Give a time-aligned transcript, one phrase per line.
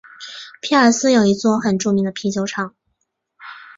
[0.61, 2.73] 皮尔斯有一座很著名的啤酒厂。